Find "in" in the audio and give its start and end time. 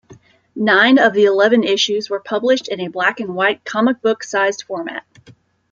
2.69-2.79